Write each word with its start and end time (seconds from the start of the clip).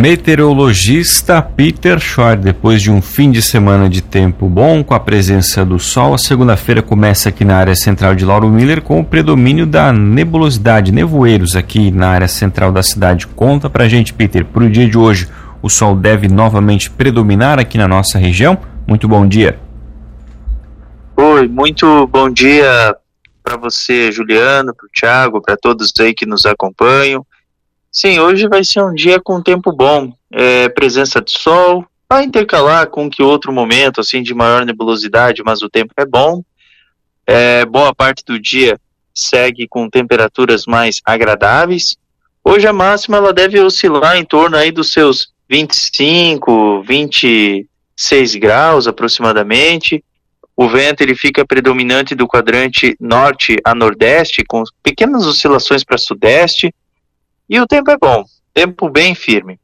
Meteorologista 0.00 1.40
Peter 1.40 2.00
Schor, 2.00 2.36
depois 2.36 2.82
de 2.82 2.90
um 2.90 3.00
fim 3.00 3.30
de 3.30 3.40
semana 3.40 3.88
de 3.88 4.02
tempo 4.02 4.48
bom, 4.48 4.82
com 4.82 4.94
a 4.94 5.00
presença 5.00 5.64
do 5.64 5.78
sol, 5.78 6.14
a 6.14 6.18
segunda-feira 6.18 6.82
começa 6.82 7.28
aqui 7.28 7.44
na 7.44 7.56
área 7.56 7.74
central 7.74 8.14
de 8.14 8.24
Lauro 8.24 8.48
Miller 8.48 8.82
com 8.82 8.98
o 8.98 9.04
predomínio 9.04 9.64
da 9.64 9.92
nebulosidade, 9.92 10.90
nevoeiros 10.90 11.54
aqui 11.54 11.90
na 11.90 12.08
área 12.08 12.26
central 12.26 12.72
da 12.72 12.82
cidade. 12.82 13.26
Conta 13.28 13.70
pra 13.70 13.88
gente, 13.88 14.12
Peter, 14.12 14.44
pro 14.44 14.68
dia 14.68 14.88
de 14.88 14.98
hoje 14.98 15.28
o 15.62 15.68
sol 15.68 15.94
deve 15.94 16.26
novamente 16.26 16.90
predominar 16.90 17.60
aqui 17.60 17.78
na 17.78 17.86
nossa 17.86 18.18
região? 18.18 18.58
Muito 18.86 19.06
bom 19.06 19.26
dia. 19.26 19.58
Oi, 21.16 21.46
muito 21.46 22.06
bom 22.08 22.28
dia 22.28 22.96
para 23.44 23.56
você, 23.56 24.10
Juliano, 24.10 24.74
para 24.74 24.86
o 24.86 24.90
Thiago, 24.92 25.40
para 25.40 25.56
todos 25.56 25.92
aí 26.00 26.12
que 26.12 26.26
nos 26.26 26.44
acompanham. 26.44 27.24
Sim, 27.92 28.18
hoje 28.20 28.48
vai 28.48 28.64
ser 28.64 28.82
um 28.82 28.94
dia 28.94 29.20
com 29.20 29.42
tempo 29.42 29.70
bom, 29.70 30.14
é, 30.32 30.66
presença 30.70 31.20
de 31.20 31.30
sol, 31.32 31.84
vai 32.08 32.24
intercalar 32.24 32.88
com 32.88 33.10
que 33.10 33.22
outro 33.22 33.52
momento 33.52 34.00
assim 34.00 34.22
de 34.22 34.32
maior 34.32 34.64
nebulosidade, 34.64 35.42
mas 35.44 35.60
o 35.60 35.68
tempo 35.68 35.92
é 35.98 36.06
bom. 36.06 36.42
É, 37.26 37.66
boa 37.66 37.94
parte 37.94 38.24
do 38.24 38.40
dia 38.40 38.80
segue 39.14 39.68
com 39.68 39.90
temperaturas 39.90 40.64
mais 40.64 41.02
agradáveis. 41.04 41.98
Hoje 42.42 42.66
a 42.66 42.72
máxima 42.72 43.18
ela 43.18 43.30
deve 43.30 43.60
oscilar 43.60 44.16
em 44.16 44.24
torno 44.24 44.56
aí 44.56 44.72
dos 44.72 44.90
seus 44.90 45.28
25, 45.50 46.82
26 46.82 48.34
graus 48.36 48.86
aproximadamente. 48.86 50.02
O 50.56 50.66
vento 50.66 51.02
ele 51.02 51.14
fica 51.14 51.46
predominante 51.46 52.14
do 52.14 52.26
quadrante 52.26 52.96
norte 52.98 53.58
a 53.62 53.74
nordeste, 53.74 54.44
com 54.48 54.62
pequenas 54.82 55.26
oscilações 55.26 55.84
para 55.84 55.98
sudeste. 55.98 56.74
E 57.52 57.60
o 57.60 57.66
tempo 57.66 57.90
é 57.90 57.98
bom, 57.98 58.24
tempo 58.54 58.88
bem 58.88 59.14
firme. 59.14 59.60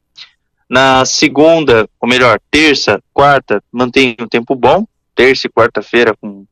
Na 0.69 1.03
segunda, 1.05 1.89
ou 1.99 2.07
melhor, 2.07 2.39
terça, 2.51 3.01
quarta, 3.11 3.63
mantém 3.71 4.15
um 4.21 4.27
tempo 4.27 4.53
bom. 4.53 4.85
Terça 5.15 5.47
e 5.47 5.49
quarta-feira 5.49 6.15
com, 6.21 6.45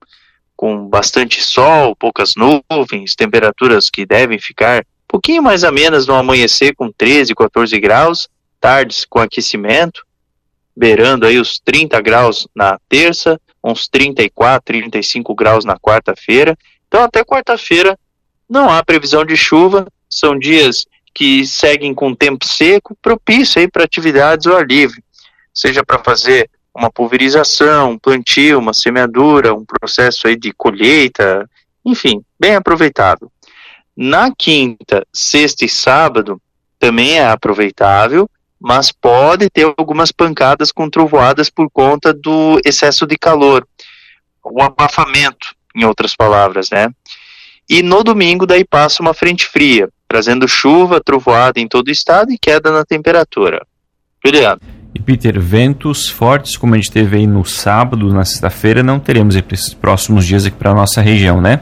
com 0.56 0.88
bastante 0.88 1.44
sol, 1.44 1.96
poucas 1.96 2.34
nuvens, 2.36 3.14
temperaturas 3.14 3.88
que 3.88 4.04
devem 4.04 4.40
ficar 4.40 4.80
um 4.80 5.08
pouquinho 5.08 5.44
mais 5.44 5.64
amenas 5.64 6.08
no 6.08 6.16
amanhecer, 6.16 6.76
com 6.76 6.92
13, 6.92 7.36
14 7.36 7.80
graus 7.80 8.28
tardes 8.60 9.06
com 9.06 9.20
aquecimento, 9.20 10.04
beirando 10.76 11.24
aí 11.24 11.38
os 11.38 11.60
30 11.60 12.02
graus 12.02 12.48
na 12.56 12.80
terça, 12.90 13.40
uns 13.64 13.88
34, 13.88 14.74
35 14.74 15.36
graus 15.36 15.64
na 15.64 15.78
quarta-feira. 15.78 16.58
Então 16.88 17.04
até 17.04 17.24
quarta-feira 17.24 17.96
não 18.50 18.72
há 18.72 18.84
previsão 18.84 19.24
de 19.24 19.38
chuva, 19.38 19.86
são 20.10 20.40
dias 20.40 20.88
que 21.18 21.48
seguem 21.48 21.96
com 21.96 22.14
tempo 22.14 22.46
seco, 22.46 22.96
propício 23.02 23.68
para 23.72 23.84
atividades 23.84 24.46
ao 24.46 24.56
ar 24.56 24.68
livre, 24.68 25.04
seja 25.52 25.84
para 25.84 25.98
fazer 25.98 26.48
uma 26.72 26.92
pulverização, 26.92 27.94
um 27.94 27.98
plantio, 27.98 28.60
uma 28.60 28.72
semeadura, 28.72 29.52
um 29.52 29.66
processo 29.66 30.28
aí 30.28 30.36
de 30.36 30.54
colheita, 30.54 31.50
enfim, 31.84 32.22
bem 32.40 32.54
aproveitado. 32.54 33.32
Na 33.96 34.32
quinta, 34.32 35.08
sexta 35.12 35.66
e 35.66 35.70
sábado 35.70 36.40
também 36.78 37.18
é 37.18 37.28
aproveitável, 37.28 38.30
mas 38.60 38.92
pode 38.92 39.50
ter 39.50 39.74
algumas 39.76 40.12
pancadas 40.12 40.72
com 40.72 40.88
trovoadas 40.88 41.50
por 41.50 41.68
conta 41.72 42.14
do 42.14 42.62
excesso 42.64 43.08
de 43.08 43.18
calor, 43.18 43.68
o 44.44 44.62
abafamento, 44.62 45.56
em 45.76 45.84
outras 45.84 46.16
palavras, 46.16 46.70
né? 46.70 46.90
E 47.68 47.82
no 47.82 48.04
domingo 48.04 48.46
daí 48.46 48.64
passa 48.64 49.02
uma 49.02 49.16
frente 49.16 49.48
fria, 49.48 49.90
trazendo 50.08 50.48
chuva, 50.48 51.02
trovoada 51.02 51.60
em 51.60 51.68
todo 51.68 51.88
o 51.88 51.92
estado 51.92 52.32
e 52.32 52.38
queda 52.38 52.72
na 52.72 52.86
temperatura. 52.86 53.66
Juliano. 54.26 54.62
E 54.96 55.00
Peter, 55.00 55.40
ventos 55.40 56.10
fortes 56.10 56.58
como 56.58 56.74
a 56.74 56.78
gente 56.78 56.92
teve 56.92 57.18
aí 57.18 57.28
no 57.28 57.46
sábado, 57.46 58.12
na 58.14 58.26
sexta-feira, 58.26 58.82
não 58.82 59.00
teremos 59.00 59.40
para 59.42 59.54
esses 59.54 59.74
próximos 59.74 60.26
dias 60.26 60.46
aqui 60.46 60.58
para 60.58 60.74
nossa 60.74 61.02
região, 61.02 61.40
né? 61.40 61.62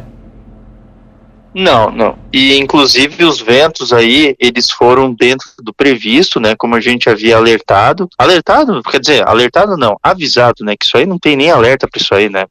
Não, 1.53 1.89
não. 1.89 2.17
E 2.33 2.57
inclusive 2.57 3.23
os 3.23 3.39
ventos 3.39 3.93
aí, 3.93 4.35
eles 4.37 4.69
foram 4.69 5.13
dentro 5.13 5.47
do 5.63 5.73
previsto, 5.73 6.37
né? 6.37 6.53
Como 6.57 6.75
a 6.75 6.81
gente 6.81 7.09
havia 7.09 7.37
alertado. 7.37 8.09
Alertado, 8.17 8.83
quer 8.83 8.99
dizer, 8.99 9.25
alertado 9.25 9.77
não, 9.77 9.97
avisado, 10.03 10.65
né? 10.65 10.75
Que 10.77 10.85
isso 10.85 10.97
aí 10.97 11.05
não 11.05 11.17
tem 11.17 11.37
nem 11.37 11.49
alerta 11.49 11.87
para 11.87 12.01
isso 12.01 12.13
aí, 12.13 12.29
né? 12.29 12.45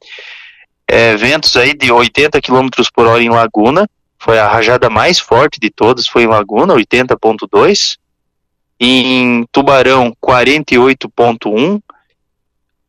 É, 0.87 1.15
ventos 1.15 1.55
aí 1.55 1.75
de 1.75 1.91
80 1.91 2.41
km 2.41 2.67
por 2.95 3.05
hora 3.05 3.21
em 3.21 3.29
Laguna. 3.29 3.87
Foi 4.25 4.39
a 4.39 4.47
rajada 4.47 4.89
mais 4.89 5.19
forte 5.19 5.59
de 5.59 5.69
todas, 5.69 6.07
foi 6.07 6.23
em 6.23 6.27
Laguna, 6.27 6.73
80.2. 6.73 7.95
Em 8.79 9.45
Tubarão, 9.51 10.11
48.1. 10.19 11.79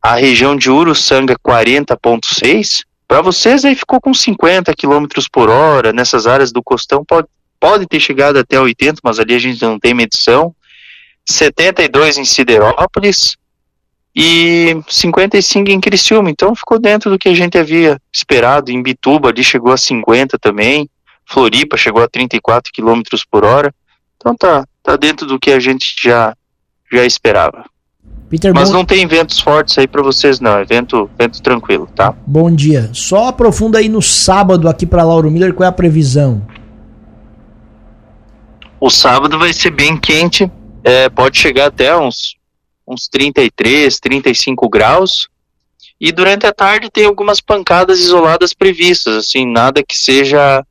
A 0.01 0.15
região 0.15 0.57
de 0.57 0.71
Uruçanga, 0.71 1.37
40.6 1.47 2.87
para 3.07 3.21
vocês 3.21 3.67
aí 3.67 3.75
ficou 3.75 4.01
com 4.01 4.15
50 4.15 4.73
km 4.75 5.05
por 5.31 5.51
hora, 5.51 5.93
nessas 5.93 6.27
áreas 6.27 6.51
do 6.51 6.63
costão 6.63 7.05
pode, 7.05 7.29
pode 7.61 7.87
ter 7.87 8.01
chegado 8.01 8.39
até 8.39 8.59
80, 8.59 9.01
mas 9.05 9.21
ali 9.21 9.35
a 9.35 9.39
gente 9.39 9.63
não 9.63 9.79
tem 9.79 9.93
medição. 9.93 10.55
72 11.29 12.17
em 12.17 12.25
Siderópolis 12.25 13.37
e 14.15 14.81
55 14.89 15.71
em 15.71 15.81
Criciúma, 15.83 16.31
então 16.31 16.55
ficou 16.55 16.79
dentro 16.79 17.11
do 17.11 17.19
que 17.19 17.29
a 17.29 17.35
gente 17.35 17.59
havia 17.59 18.01
esperado. 18.11 18.71
Em 18.71 18.83
Bituba 18.83 19.29
ali 19.29 19.45
chegou 19.45 19.73
a 19.73 19.77
50 19.77 20.39
também, 20.39 20.89
Floripa 21.27 21.77
chegou 21.77 22.03
a 22.03 22.09
34 22.09 22.73
km 22.73 23.03
por 23.31 23.45
hora, 23.45 23.75
então 24.17 24.35
tá, 24.35 24.65
tá 24.83 24.97
dentro 24.97 25.27
do 25.27 25.39
que 25.39 25.51
a 25.51 25.59
gente 25.59 25.95
já, 25.99 26.35
já 26.91 27.05
esperava. 27.05 27.65
Peter, 28.31 28.53
Mas 28.55 28.71
bom... 28.71 28.79
não 28.79 28.85
tem 28.85 29.07
ventos 29.07 29.39
fortes 29.41 29.77
aí 29.79 29.87
para 29.87 30.03
vocês 30.03 30.41
não, 30.41 30.59
é 30.59 30.65
vento, 30.65 31.09
vento 31.19 31.41
tranquilo, 31.43 31.89
tá? 31.95 32.15
Bom 32.27 32.51
dia. 32.51 32.91
Só 32.93 33.29
aprofunda 33.29 33.79
aí 33.79 33.89
no 33.89 34.03
sábado 34.03 34.69
aqui 34.69 34.85
para 34.87 35.05
Lauro 35.05 35.31
Miller, 35.31 35.55
qual 35.55 35.67
é 35.67 35.69
a 35.69 35.73
previsão? 35.73 36.47
O 38.81 38.91
sábado 38.91 39.39
vai 39.39 39.53
ser 39.53 39.71
bem 39.71 39.97
quente, 39.97 40.51
é, 40.83 41.09
pode 41.09 41.39
chegar 41.39 41.67
até 41.67 41.97
uns, 41.97 42.37
uns 42.87 43.09
33, 43.09 43.99
35 43.99 44.69
graus. 44.69 45.29
E 46.01 46.13
durante 46.13 46.47
a 46.47 46.53
tarde 46.53 46.91
tem 46.91 47.07
algumas 47.07 47.41
pancadas 47.41 48.01
isoladas 48.01 48.53
previstas, 48.53 49.17
assim, 49.17 49.51
nada 49.51 49.83
que 49.83 49.97
seja 49.97 50.65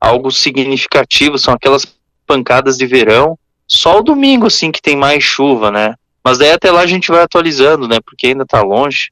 algo 0.00 0.30
significativo, 0.30 1.38
são 1.38 1.54
aquelas 1.54 1.86
pancadas 2.26 2.76
de 2.76 2.86
verão. 2.86 3.38
Só 3.66 3.98
o 3.98 4.02
domingo, 4.02 4.46
assim, 4.46 4.70
que 4.70 4.80
tem 4.80 4.96
mais 4.96 5.22
chuva, 5.22 5.70
né? 5.70 5.94
Mas 6.22 6.38
daí 6.38 6.50
até 6.50 6.70
lá 6.70 6.80
a 6.80 6.86
gente 6.86 7.10
vai 7.10 7.22
atualizando, 7.22 7.86
né? 7.88 7.98
Porque 8.04 8.28
ainda 8.28 8.44
tá 8.44 8.62
longe. 8.62 9.10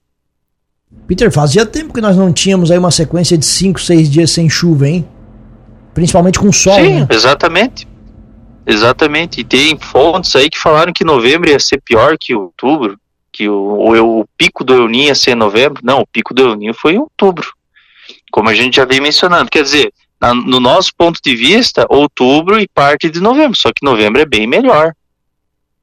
Peter, 1.07 1.31
fazia 1.33 1.67
tempo 1.67 1.93
que 1.93 2.01
nós 2.01 2.17
não 2.17 2.33
tínhamos 2.33 2.71
aí 2.71 2.79
uma 2.79 2.91
sequência 2.91 3.37
de 3.37 3.45
5, 3.45 3.81
6 3.81 4.11
dias 4.11 4.31
sem 4.31 4.49
chuva, 4.49 4.89
hein? 4.89 5.07
Principalmente 5.93 6.39
com 6.39 6.51
sol, 6.53 6.75
Sim, 6.75 7.01
né? 7.01 7.07
exatamente. 7.11 7.87
Exatamente. 8.67 9.41
E 9.41 9.45
tem 9.45 9.79
fontes 9.79 10.35
aí 10.35 10.49
que 10.49 10.59
falaram 10.59 10.93
que 10.93 11.05
novembro 11.05 11.51
ia 11.51 11.61
ser 11.61 11.81
pior 11.81 12.17
que 12.19 12.35
outubro, 12.35 12.99
que 13.31 13.49
o, 13.49 13.55
o, 13.55 14.21
o 14.21 14.27
pico 14.39 14.65
do 14.65 14.75
El 14.75 14.91
ia 14.91 15.15
ser 15.15 15.33
em 15.33 15.37
novembro. 15.37 15.83
Não, 15.85 16.01
o 16.01 16.07
pico 16.07 16.33
do 16.33 16.43
El 16.43 16.75
foi 16.75 16.95
em 16.95 16.99
outubro. 16.99 17.53
Como 18.33 18.49
a 18.49 18.55
gente 18.55 18.77
já 18.77 18.85
vem 18.85 19.01
mencionando. 19.01 19.51
Quer 19.51 19.63
dizer, 19.63 19.93
no 20.33 20.61
nosso 20.61 20.95
ponto 20.97 21.21
de 21.23 21.35
vista, 21.35 21.85
outubro 21.89 22.61
e 22.61 22.69
parte 22.69 23.11
de 23.11 23.21
novembro. 23.21 23.59
Só 23.59 23.71
que 23.71 23.85
novembro 23.85 24.23
é 24.23 24.25
bem 24.25 24.47
melhor. 24.47 24.95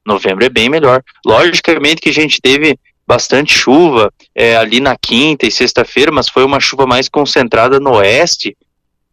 Novembro 0.06 0.46
é 0.46 0.50
bem 0.50 0.70
melhor. 0.70 1.04
Logicamente 1.26 2.02
que 2.02 2.10
a 2.10 2.14
gente 2.14 2.42
teve 2.42 2.80
bastante 3.06 3.54
chuva 3.54 4.12
é, 4.34 4.56
ali 4.56 4.80
na 4.80 4.96
quinta 4.96 5.46
e 5.46 5.52
sexta-feira, 5.52 6.12
mas 6.12 6.30
foi 6.30 6.46
uma 6.46 6.60
chuva 6.60 6.88
mais 6.88 7.10
concentrada 7.10 7.80
no 7.80 7.98
oeste. 7.98 8.56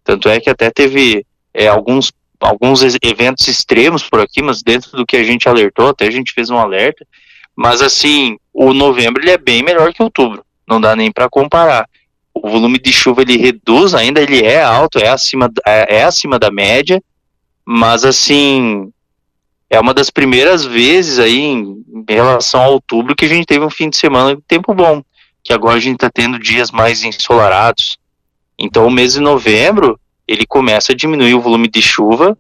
Tanto 0.05 0.29
é 0.29 0.41
que 0.41 0.49
até 0.49 0.71
teve 0.71 1.27
é, 1.53 1.67
alguns, 1.67 2.13
alguns 2.41 2.83
eventos 3.03 3.49
extremos 3.49 4.09
por 4.09 4.21
aqui, 4.21 4.41
mas 4.41 4.63
dentro 4.63 4.93
do 4.93 5.05
que 5.05 5.17
a 5.17 5.25
gente 5.25 5.49
alertou, 5.49 5.89
até 5.89 6.07
a 6.07 6.11
gente 6.11 6.33
fez 6.33 6.49
um 6.49 6.57
alerta. 6.57 7.05
Mas 7.57 7.83
assim, 7.83 8.39
o 8.55 8.73
novembro 8.73 9.21
ele 9.21 9.33
é 9.33 9.39
bem 9.39 9.65
melhor 9.65 9.93
que 9.93 10.03
outubro. 10.03 10.45
Não 10.67 10.81
dá 10.81 10.95
nem 10.95 11.11
para 11.11 11.29
comparar. 11.29 11.89
O 12.43 12.49
volume 12.49 12.79
de 12.79 12.93
chuva 12.93 13.23
ele 13.23 13.37
reduz, 13.37 13.95
ainda 13.95 14.21
ele 14.21 14.43
é 14.43 14.63
alto, 14.63 14.99
é 14.99 15.09
acima, 15.09 15.51
é, 15.67 15.99
é 15.99 16.05
acima 16.05 16.39
da 16.39 16.51
média, 16.51 17.03
mas 17.65 18.05
assim, 18.05 18.93
é 19.71 19.79
uma 19.79 19.93
das 19.93 20.11
primeiras 20.11 20.65
vezes 20.65 21.19
aí 21.19 21.39
em, 21.39 21.85
em, 21.89 22.05
relação 22.09 22.63
a 22.63 22.69
outubro 22.69 23.15
que 23.15 23.25
a 23.25 23.29
gente 23.29 23.47
teve 23.47 23.65
um 23.65 23.71
fim 23.71 23.91
de 23.91 23.97
semana 23.97 24.35
de 24.35 24.43
tempo 24.43 24.75
bom, 24.75 25.03
que 25.45 25.53
agora 25.53 25.77
a 25.77 25.81
gente 25.81 25.97
está 25.97 26.11
tendo 26.11 26.39
dias 26.39 26.71
mais 26.71 27.05
ensolarados. 27.05 27.99
Então 28.59 28.87
o 28.87 28.91
mês 28.91 29.15
de 29.15 29.21
novembro 29.21 29.99
ele 30.27 30.47
começa 30.47 30.93
a 30.93 30.97
diminuir 30.97 31.35
o 31.35 31.41
volume 31.41 31.69
de 31.69 31.81
chuva 31.81 32.37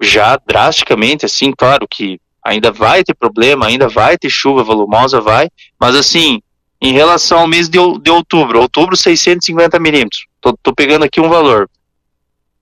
já 0.00 0.36
drasticamente, 0.36 1.24
assim, 1.24 1.52
claro 1.56 1.86
que 1.88 2.20
ainda 2.44 2.70
vai 2.70 3.02
ter 3.02 3.14
problema, 3.14 3.66
ainda 3.66 3.88
vai 3.88 4.16
ter 4.16 4.30
chuva 4.30 4.62
volumosa, 4.62 5.20
vai, 5.20 5.48
mas 5.80 5.96
assim, 5.96 6.40
em 6.80 6.92
relação 6.92 7.40
ao 7.40 7.48
mês 7.48 7.68
de, 7.68 7.78
de 8.00 8.10
outubro, 8.10 8.60
outubro 8.60 8.96
650 8.96 9.78
milímetros, 9.78 10.26
tô, 10.40 10.56
tô, 10.62 10.74
pegando 10.74 11.04
aqui 11.04 11.20
um 11.20 11.28
valor, 11.28 11.68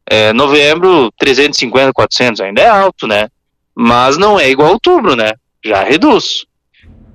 é, 0.07 0.33
novembro 0.33 1.11
350, 1.19 1.93
400, 1.93 2.41
ainda 2.41 2.61
é 2.61 2.69
alto, 2.69 3.07
né, 3.07 3.29
mas 3.75 4.17
não 4.17 4.39
é 4.39 4.51
igual 4.51 4.69
a 4.69 4.73
outubro, 4.73 5.17
né, 5.17 5.33
já 5.65 5.83
reduz. 5.83 6.45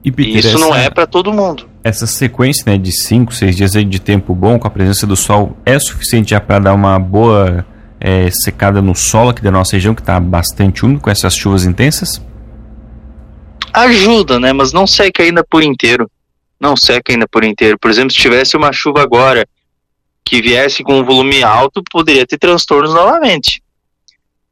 E, 0.03 0.11
Peter, 0.11 0.37
Isso 0.37 0.47
essa, 0.49 0.59
não 0.59 0.73
é 0.73 0.89
para 0.89 1.05
todo 1.05 1.33
mundo. 1.33 1.69
Essa 1.83 2.07
sequência 2.07 2.63
né, 2.65 2.77
de 2.77 2.91
5, 2.91 3.33
6 3.33 3.55
dias 3.55 3.71
de 3.71 3.99
tempo 3.99 4.33
bom 4.33 4.57
com 4.57 4.67
a 4.67 4.71
presença 4.71 5.05
do 5.05 5.15
sol 5.15 5.57
é 5.65 5.77
suficiente 5.77 6.29
já 6.29 6.39
para 6.39 6.59
dar 6.59 6.73
uma 6.73 6.97
boa 6.97 7.65
é, 7.99 8.29
secada 8.31 8.81
no 8.81 8.95
solo 8.95 9.29
aqui 9.29 9.41
da 9.41 9.51
nossa 9.51 9.75
região, 9.75 9.93
que 9.93 10.01
está 10.01 10.19
bastante 10.19 10.85
úmido 10.85 11.01
com 11.01 11.09
essas 11.09 11.35
chuvas 11.35 11.65
intensas? 11.65 12.21
Ajuda, 13.73 14.39
né? 14.39 14.53
Mas 14.53 14.71
não 14.71 14.87
seca 14.87 15.21
ainda 15.21 15.43
por 15.43 15.63
inteiro. 15.63 16.09
Não 16.59 16.75
seca 16.75 17.13
ainda 17.13 17.27
por 17.27 17.43
inteiro. 17.43 17.77
Por 17.79 17.89
exemplo, 17.89 18.11
se 18.11 18.17
tivesse 18.17 18.57
uma 18.57 18.71
chuva 18.71 19.01
agora 19.01 19.47
que 20.25 20.41
viesse 20.41 20.83
com 20.83 20.99
um 20.99 21.05
volume 21.05 21.43
alto, 21.43 21.83
poderia 21.89 22.25
ter 22.25 22.37
transtornos 22.37 22.93
novamente. 22.93 23.63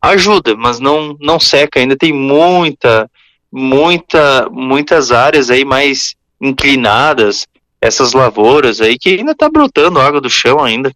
Ajuda, 0.02 0.56
mas 0.56 0.80
não, 0.80 1.18
não 1.20 1.40
seca. 1.40 1.80
Ainda 1.80 1.98
tem 1.98 2.14
muita 2.14 3.10
muita, 3.52 4.50
muitas 4.52 5.12
áreas 5.12 5.50
aí 5.50 5.64
mais 5.64 6.16
inclinadas, 6.40 7.48
essas 7.82 8.14
lavouras 8.14 8.82
aí 8.82 8.98
que 8.98 9.10
ainda 9.10 9.36
tá 9.36 9.50
brotando 9.50 10.00
água 10.00 10.22
do 10.22 10.30
chão 10.30 10.64
ainda. 10.64 10.92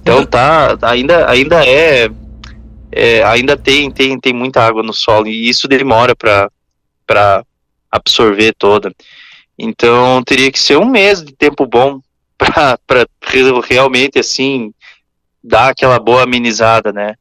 Então 0.00 0.24
tá, 0.24 0.76
ainda, 0.82 1.30
ainda 1.30 1.64
é, 1.64 2.10
é, 2.92 3.22
ainda 3.24 3.56
tem, 3.56 3.90
tem, 3.90 4.18
tem 4.18 4.32
muita 4.32 4.60
água 4.60 4.82
no 4.82 4.92
solo 4.92 5.26
e 5.26 5.48
isso 5.48 5.68
demora 5.68 6.14
para 6.14 6.50
para 7.06 7.44
absorver 7.90 8.54
toda. 8.58 8.92
Então 9.58 10.22
teria 10.24 10.50
que 10.50 10.58
ser 10.58 10.76
um 10.78 10.84
mês 10.84 11.22
de 11.22 11.32
tempo 11.32 11.66
bom 11.66 12.00
para 12.38 13.06
realmente 13.68 14.18
assim 14.18 14.72
dar 15.42 15.68
aquela 15.68 15.98
boa 15.98 16.22
amenizada, 16.22 16.92
né? 16.92 17.14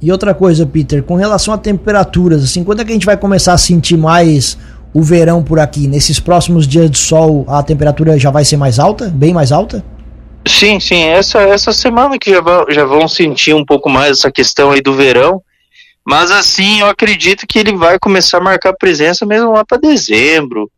E 0.00 0.10
outra 0.10 0.34
coisa, 0.34 0.66
Peter, 0.66 1.02
com 1.02 1.14
relação 1.14 1.54
a 1.54 1.58
temperaturas, 1.58 2.42
assim, 2.42 2.64
quando 2.64 2.80
é 2.80 2.84
que 2.84 2.90
a 2.90 2.94
gente 2.94 3.06
vai 3.06 3.16
começar 3.16 3.52
a 3.52 3.58
sentir 3.58 3.96
mais 3.96 4.58
o 4.92 5.02
verão 5.02 5.42
por 5.42 5.58
aqui? 5.58 5.86
Nesses 5.86 6.18
próximos 6.18 6.66
dias 6.66 6.90
de 6.90 6.98
sol, 6.98 7.44
a 7.48 7.62
temperatura 7.62 8.18
já 8.18 8.30
vai 8.30 8.44
ser 8.44 8.56
mais 8.56 8.78
alta? 8.78 9.08
Bem 9.08 9.32
mais 9.32 9.52
alta? 9.52 9.84
Sim, 10.46 10.78
sim. 10.78 11.04
Essa, 11.04 11.40
essa 11.40 11.72
semana 11.72 12.18
que 12.18 12.30
já, 12.30 12.42
já 12.68 12.84
vão 12.84 13.08
sentir 13.08 13.54
um 13.54 13.64
pouco 13.64 13.88
mais 13.88 14.18
essa 14.18 14.30
questão 14.30 14.70
aí 14.70 14.80
do 14.80 14.92
verão. 14.92 15.42
Mas 16.06 16.30
assim, 16.30 16.80
eu 16.80 16.86
acredito 16.86 17.46
que 17.46 17.58
ele 17.58 17.74
vai 17.74 17.98
começar 17.98 18.38
a 18.38 18.42
marcar 18.42 18.74
presença 18.74 19.24
mesmo 19.24 19.52
lá 19.52 19.64
para 19.64 19.78
dezembro. 19.78 20.70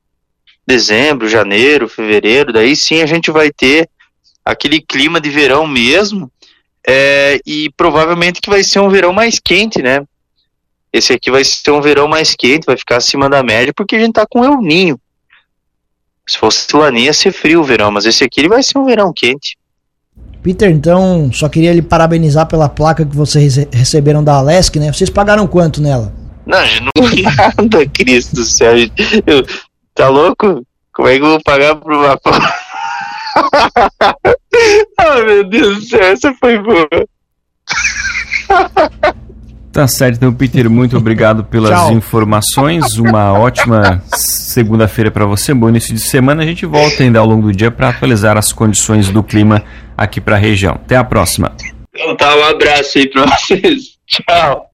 Dezembro, 0.67 1.29
janeiro, 1.29 1.89
fevereiro. 1.89 2.53
Daí 2.53 2.75
sim 2.75 3.03
a 3.03 3.07
gente 3.07 3.31
vai 3.31 3.51
ter 3.51 3.89
aquele 4.45 4.81
clima 4.81 5.21
de 5.21 5.31
verão 5.31 5.67
mesmo 5.67 6.31
é, 6.87 7.41
e 7.45 7.71
provavelmente 7.77 8.41
que 8.41 8.51
vai 8.51 8.63
ser 8.63 8.81
um 8.81 8.89
verão 8.89 9.13
mais 9.13 9.39
quente, 9.39 9.83
né? 9.83 10.05
Esse 10.93 11.13
aqui 11.13 11.31
vai 11.31 11.45
ser 11.45 11.71
um 11.73 11.81
verão 11.81 12.09
mais 12.09 12.35
quente, 12.35 12.65
vai 12.65 12.77
ficar 12.77 12.97
acima 12.97 13.29
da 13.29 13.43
média, 13.43 13.73
porque 13.75 13.97
a 13.97 13.99
gente 13.99 14.15
tá 14.15 14.27
com 14.29 14.45
El 14.45 14.61
Ninho. 14.63 14.99
Se 16.27 16.39
fosse 16.39 16.75
Laninha, 16.75 17.07
ia 17.07 17.13
ser 17.13 17.33
frio 17.33 17.61
o 17.61 17.65
verão, 17.65 17.91
mas 17.91 18.05
esse 18.05 18.25
aqui 18.25 18.41
ele 18.41 18.49
vai 18.49 18.63
ser 18.63 18.79
um 18.79 18.85
verão 18.85 19.13
quente. 19.15 19.57
Peter, 20.43 20.71
então, 20.71 21.31
só 21.33 21.49
queria 21.49 21.73
lhe 21.73 21.83
parabenizar 21.83 22.47
pela 22.47 22.69
placa 22.69 23.05
que 23.05 23.15
vocês 23.15 23.57
receberam 23.73 24.25
da 24.25 24.35
Alesc, 24.35 24.77
né? 24.79 24.93
Vocês 24.93 25.11
pagaram 25.11 25.47
quanto 25.47 25.81
nela? 25.81 26.13
Não, 26.45 26.59
não 26.81 27.09
nada, 27.23 27.87
Cristo 27.89 28.37
do 28.37 28.45
céu. 28.45 28.77
Eu, 29.27 29.45
tá 29.97 30.09
louco? 30.09 30.65
Como 30.95 31.09
é 31.09 31.19
que 31.19 31.25
eu 31.25 31.31
vou 31.31 31.43
pagar 31.43 31.75
por 31.75 31.93
uma 31.93 32.17
oh, 35.01 35.25
meu 35.25 35.45
Deus 35.45 35.77
do 35.77 35.83
céu, 35.83 36.01
essa 36.01 36.33
foi 36.35 36.59
boa. 36.59 36.89
Tá 39.73 39.87
certo, 39.87 40.17
então, 40.17 40.33
Peter, 40.33 40.71
muito 40.71 40.97
obrigado 40.97 41.45
pelas 41.45 41.79
Tchau. 41.79 41.93
informações. 41.93 42.97
Uma 42.97 43.35
ótima 43.35 44.03
segunda-feira 44.07 45.11
para 45.11 45.27
você, 45.27 45.53
bom 45.53 45.69
início 45.69 45.93
de 45.93 46.01
semana. 46.01 46.43
A 46.43 46.47
gente 46.47 46.65
volta 46.65 47.03
ainda 47.03 47.19
ao 47.19 47.27
longo 47.27 47.49
do 47.49 47.53
dia 47.53 47.71
para 47.71 47.91
atualizar 47.91 48.39
as 48.39 48.55
condições 48.55 49.11
do 49.11 49.23
clima 49.23 49.63
aqui 49.95 50.19
para 50.19 50.37
a 50.37 50.39
região. 50.39 50.77
Até 50.77 50.97
a 50.97 51.05
próxima. 51.05 51.53
Então 51.95 52.17
tá, 52.17 52.35
um 52.37 52.45
abraço 52.45 52.97
aí 52.97 53.07
para 53.07 53.27
vocês. 53.27 53.99
Tchau. 54.07 54.65